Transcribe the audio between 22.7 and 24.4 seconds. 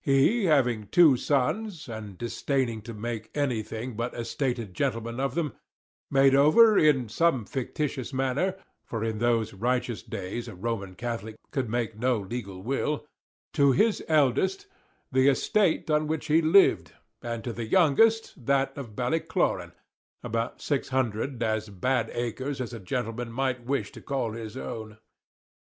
a gentleman might wish to call